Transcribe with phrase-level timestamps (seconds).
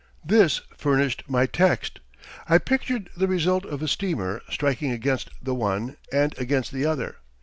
[0.25, 1.99] This furnished my text.
[2.49, 7.17] I pictured the result of a steamer striking against the one and against the other.